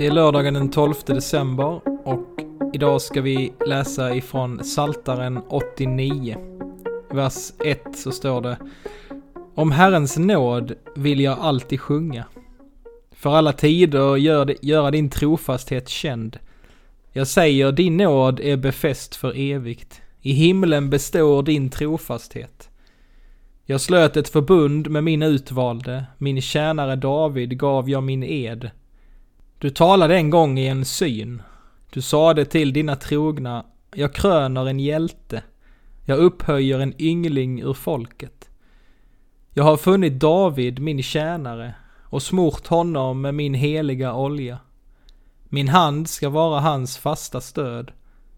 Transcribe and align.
Det 0.00 0.06
är 0.06 0.10
lördagen 0.10 0.54
den 0.54 0.70
12 0.70 0.94
december 1.06 1.80
och 2.04 2.40
idag 2.72 3.02
ska 3.02 3.20
vi 3.20 3.52
läsa 3.66 4.14
ifrån 4.14 4.64
Saltaren 4.64 5.40
89. 5.48 6.36
Vers 7.10 7.52
1 7.64 7.80
så 7.94 8.12
står 8.12 8.40
det 8.40 8.56
Om 9.54 9.70
Herrens 9.70 10.18
nåd 10.18 10.72
vill 10.96 11.20
jag 11.20 11.38
alltid 11.38 11.80
sjunga. 11.80 12.24
För 13.12 13.30
alla 13.30 13.52
tider 13.52 14.16
gör 14.16 14.44
det, 14.44 14.56
göra 14.62 14.90
din 14.90 15.10
trofasthet 15.10 15.88
känd. 15.88 16.38
Jag 17.12 17.26
säger 17.26 17.72
din 17.72 17.96
nåd 17.96 18.40
är 18.40 18.56
befäst 18.56 19.16
för 19.16 19.38
evigt. 19.38 20.00
I 20.20 20.32
himlen 20.32 20.90
består 20.90 21.42
din 21.42 21.70
trofasthet. 21.70 22.70
Jag 23.64 23.80
slöt 23.80 24.16
ett 24.16 24.28
förbund 24.28 24.90
med 24.90 25.04
min 25.04 25.22
utvalde, 25.22 26.04
min 26.18 26.42
tjänare 26.42 26.96
David 26.96 27.58
gav 27.58 27.90
jag 27.90 28.02
min 28.02 28.22
ed. 28.22 28.70
Du 29.60 29.70
talade 29.70 30.16
en 30.16 30.30
gång 30.30 30.58
i 30.58 30.66
en 30.66 30.84
syn. 30.84 31.42
Du 31.90 32.02
sade 32.02 32.44
till 32.44 32.72
dina 32.72 32.96
trogna, 32.96 33.64
jag 33.94 34.14
kröner 34.14 34.66
en 34.66 34.80
hjälte. 34.80 35.42
Jag 36.04 36.18
upphöjer 36.18 36.78
en 36.78 37.02
yngling 37.02 37.62
ur 37.62 37.72
folket. 37.72 38.50
Jag 39.54 39.64
har 39.64 39.76
funnit 39.76 40.20
David, 40.20 40.78
min 40.78 41.02
tjänare, 41.02 41.74
och 42.02 42.22
smort 42.22 42.66
honom 42.66 43.20
med 43.20 43.34
min 43.34 43.54
heliga 43.54 44.14
olja. 44.14 44.58
Min 45.48 45.68
hand 45.68 46.08
ska 46.08 46.28
vara 46.28 46.60
hans 46.60 46.98
fasta 46.98 47.40
stöd. 47.40 47.92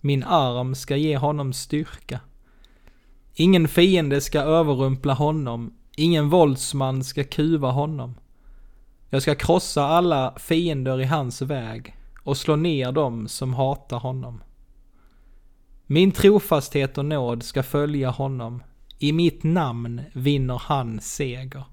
Min 0.00 0.24
arm 0.24 0.74
ska 0.74 0.96
ge 0.96 1.16
honom 1.16 1.52
styrka. 1.52 2.20
Ingen 3.34 3.68
fiende 3.68 4.20
ska 4.20 4.40
överrumpla 4.40 5.14
honom, 5.14 5.74
ingen 5.96 6.28
våldsman 6.28 7.04
ska 7.04 7.24
kuva 7.24 7.70
honom. 7.70 8.14
Jag 9.10 9.22
ska 9.22 9.34
krossa 9.34 9.84
alla 9.84 10.34
fiender 10.38 11.00
i 11.00 11.04
hans 11.04 11.42
väg 11.42 11.96
och 12.22 12.36
slå 12.36 12.56
ner 12.56 12.92
dem 12.92 13.28
som 13.28 13.54
hatar 13.54 13.98
honom. 13.98 14.42
Min 15.86 16.12
trofasthet 16.12 16.98
och 16.98 17.04
nåd 17.04 17.42
ska 17.42 17.62
följa 17.62 18.10
honom. 18.10 18.62
I 18.98 19.12
mitt 19.12 19.42
namn 19.42 20.02
vinner 20.12 20.62
han 20.64 21.00
seger. 21.00 21.64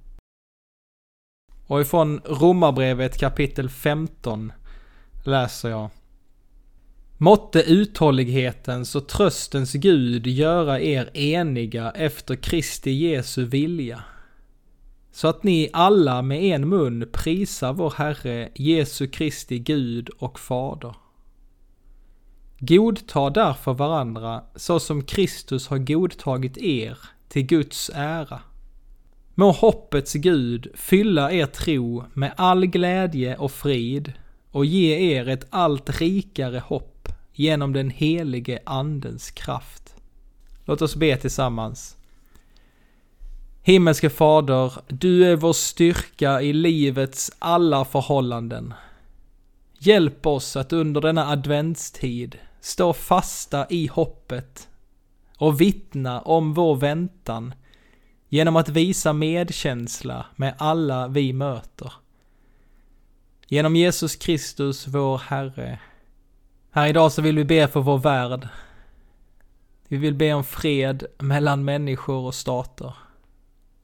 Och 1.67 1.81
ifrån 1.81 2.21
Romarbrevet 2.25 3.17
kapitel 3.17 3.69
15 3.69 4.53
läser 5.25 5.69
jag. 5.69 5.89
Måtte 7.17 7.61
uthållighetens 7.61 8.95
och 8.95 9.07
tröstens 9.07 9.73
Gud 9.73 10.27
göra 10.27 10.79
er 10.79 11.17
eniga 11.17 11.91
efter 11.91 12.35
Kristi 12.35 12.91
Jesu 12.91 13.45
vilja. 13.45 14.03
Så 15.15 15.27
att 15.27 15.43
ni 15.43 15.69
alla 15.73 16.21
med 16.21 16.43
en 16.43 16.69
mun 16.69 17.09
prisar 17.11 17.73
vår 17.73 17.93
Herre 17.97 18.49
Jesu 18.55 19.07
Kristi 19.07 19.59
Gud 19.59 20.09
och 20.09 20.39
Fader. 20.39 20.95
Godta 22.59 23.29
därför 23.29 23.73
varandra 23.73 24.43
så 24.55 24.79
som 24.79 25.03
Kristus 25.03 25.67
har 25.67 25.77
godtagit 25.77 26.57
er 26.57 26.97
till 27.27 27.45
Guds 27.45 27.91
ära. 27.93 28.39
Må 29.35 29.51
hoppets 29.51 30.13
Gud 30.13 30.67
fylla 30.75 31.31
er 31.31 31.45
tro 31.45 32.03
med 32.13 32.33
all 32.37 32.65
glädje 32.65 33.37
och 33.37 33.51
frid 33.51 34.13
och 34.51 34.65
ge 34.65 35.15
er 35.15 35.29
ett 35.29 35.47
allt 35.49 36.01
rikare 36.01 36.59
hopp 36.59 37.09
genom 37.33 37.73
den 37.73 37.89
helige 37.89 38.59
Andens 38.65 39.31
kraft. 39.31 39.95
Låt 40.65 40.81
oss 40.81 40.95
be 40.95 41.17
tillsammans. 41.17 41.97
Himmelske 43.65 44.09
Fader, 44.09 44.73
du 44.87 45.25
är 45.31 45.35
vår 45.35 45.53
styrka 45.53 46.41
i 46.41 46.53
livets 46.53 47.31
alla 47.39 47.85
förhållanden. 47.85 48.73
Hjälp 49.79 50.25
oss 50.25 50.55
att 50.55 50.73
under 50.73 51.01
denna 51.01 51.27
adventstid 51.27 52.37
stå 52.61 52.93
fasta 52.93 53.67
i 53.69 53.87
hoppet 53.87 54.67
och 55.37 55.61
vittna 55.61 56.21
om 56.21 56.53
vår 56.53 56.75
väntan 56.75 57.53
genom 58.29 58.55
att 58.55 58.69
visa 58.69 59.13
medkänsla 59.13 60.25
med 60.35 60.55
alla 60.57 61.07
vi 61.07 61.33
möter. 61.33 61.93
Genom 63.47 63.75
Jesus 63.75 64.15
Kristus, 64.15 64.87
vår 64.87 65.17
Herre. 65.17 65.79
Här 66.71 66.87
idag 66.87 67.11
så 67.11 67.21
vill 67.21 67.37
vi 67.37 67.45
be 67.45 67.67
för 67.67 67.81
vår 67.81 67.97
värld. 67.97 68.47
Vi 69.87 69.97
vill 69.97 70.15
be 70.15 70.33
om 70.33 70.43
fred 70.43 71.05
mellan 71.19 71.65
människor 71.65 72.25
och 72.25 72.35
stater. 72.35 72.93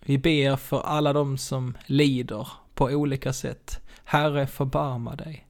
Vi 0.10 0.18
ber 0.18 0.56
för 0.56 0.82
alla 0.82 1.14
de 1.14 1.38
som 1.38 1.78
lider 1.86 2.48
på 2.74 2.86
olika 2.86 3.34
sätt. 3.34 3.82
Herre, 4.04 4.48
förbarma 4.48 5.16
dig. 5.16 5.48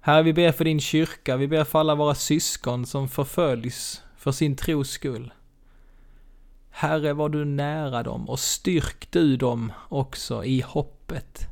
Herre, 0.00 0.22
vi 0.22 0.32
ber 0.32 0.52
för 0.52 0.64
din 0.64 0.80
kyrka, 0.80 1.36
vi 1.36 1.48
ber 1.48 1.64
för 1.64 1.78
alla 1.78 1.94
våra 1.94 2.14
syskon 2.14 2.86
som 2.86 3.08
förföljs 3.08 4.02
för 4.16 4.32
sin 4.32 4.56
tros 4.56 4.90
skull. 4.90 5.32
Herre, 6.70 7.12
var 7.12 7.28
du 7.28 7.44
nära 7.44 8.02
dem 8.02 8.28
och 8.28 8.38
styrk 8.38 9.12
du 9.12 9.36
dem 9.36 9.72
också 9.88 10.44
i 10.44 10.60
hoppet 10.60 11.48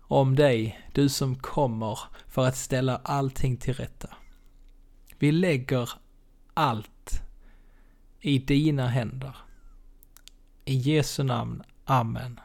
om 0.00 0.36
dig, 0.36 0.80
du 0.92 1.08
som 1.08 1.36
kommer 1.38 1.98
för 2.28 2.46
att 2.46 2.56
ställa 2.56 2.96
allting 2.96 3.56
till 3.56 3.74
rätta. 3.74 4.08
Vi 5.18 5.32
lägger 5.32 5.90
allt 6.54 7.22
i 8.20 8.38
dina 8.38 8.88
händer. 8.88 9.36
I 10.66 10.74
Jesu 10.74 11.22
namn. 11.22 11.62
Amen. 11.84 12.40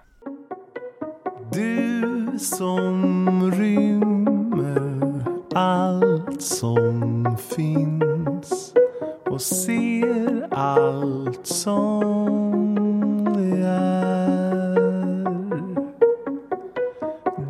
Du 1.51 2.39
som 2.39 3.51
rymmer 3.51 5.23
allt 5.55 6.41
som 6.41 7.37
finns 7.37 8.73
och 9.25 9.41
ser 9.41 10.47
allt 10.53 11.47
som 11.47 13.25
det 13.25 13.67
är. 13.67 14.79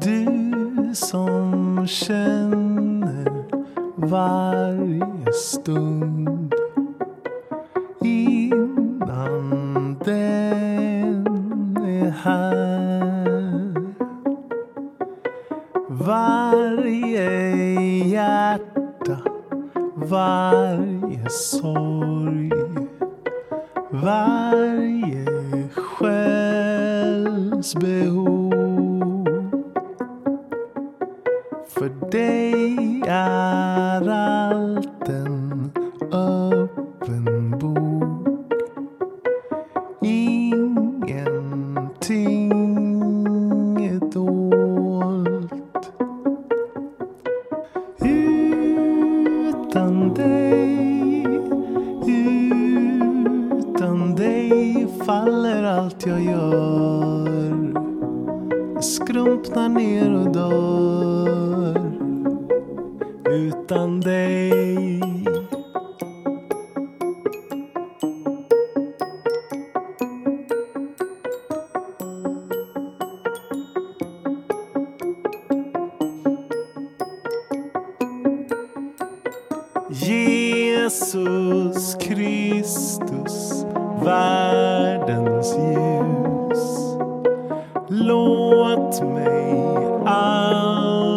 Du 0.01 0.95
som 0.95 1.87
känner 1.87 3.45
varje 3.95 5.33
stund 5.33 6.53
in 8.01 8.68
här. 12.23 13.73
Varje 15.87 17.29
hjärta, 18.07 19.17
varje 19.95 21.29
sorg, 21.29 22.51
varje 23.89 25.25
själs 25.75 27.75
behov. 27.75 28.49
För 31.67 32.09
dig 32.11 33.01
är 33.07 34.09
allt 34.09 35.09
en 35.09 35.48
faller 55.29 55.63
allt 55.63 56.05
jag 56.05 56.23
gör. 56.23 57.73
Jag 58.73 58.83
skrumpnar 58.83 59.69
ner 59.69 60.13
och 60.13 60.31
dör. 60.31 61.91
Utan 63.25 64.01
dig 64.01 64.99
Jesus 79.89 81.95
Kristus, 81.99 83.65
världens 84.03 85.55
ljus. 85.55 86.95
Låt 87.87 89.01
mig 89.01 89.63
aldrig 90.05 91.08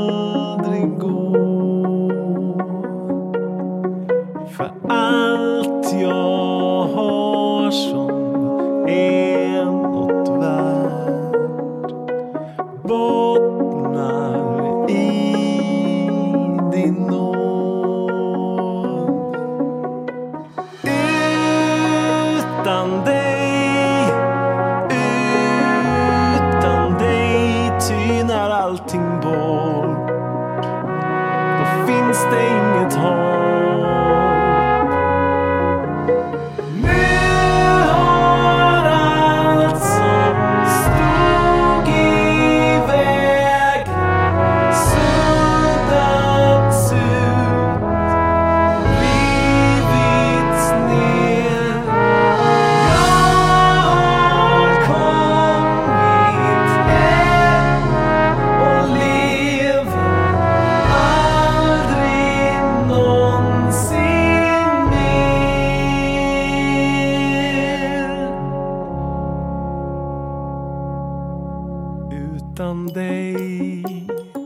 utan. 72.53 74.42